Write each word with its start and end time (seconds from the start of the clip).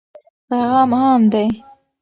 پیغام 0.49 0.91
عام 0.99 1.21
دی. 1.31 1.47